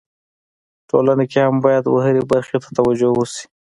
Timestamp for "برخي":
2.31-2.57